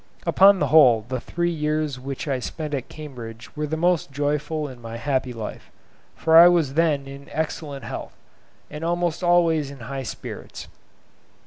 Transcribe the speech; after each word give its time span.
Upon 0.25 0.57
the 0.57 0.69
whole 0.69 1.05
the 1.07 1.19
three 1.21 1.51
years 1.51 1.99
which 1.99 2.27
I 2.27 2.39
spent 2.39 2.73
at 2.73 2.89
Cambridge 2.89 3.55
were 3.55 3.67
the 3.67 3.77
most 3.77 4.11
joyful 4.11 4.67
in 4.67 4.81
my 4.81 4.97
happy 4.97 5.31
life; 5.31 5.69
for 6.15 6.35
I 6.37 6.47
was 6.47 6.73
then 6.73 7.05
in 7.07 7.29
excellent 7.31 7.83
health, 7.85 8.17
and 8.71 8.83
almost 8.83 9.21
always 9.23 9.69
in 9.69 9.81
high 9.81 10.01
spirits. 10.01 10.67